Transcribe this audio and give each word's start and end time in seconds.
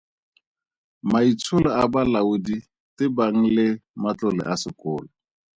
Maitsholo 1.09 1.69
a 1.81 1.83
Balaodi 1.93 2.57
tebang 2.95 3.37
le 3.55 3.65
matlole 4.01 4.43
a 4.53 4.55
sekolo. 4.61 5.07